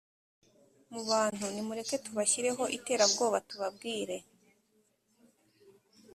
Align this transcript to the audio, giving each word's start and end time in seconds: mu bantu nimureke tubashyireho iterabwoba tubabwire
mu 0.91 1.01
bantu 1.09 1.45
nimureke 1.53 1.95
tubashyireho 2.05 2.63
iterabwoba 2.77 3.37
tubabwire 3.47 4.17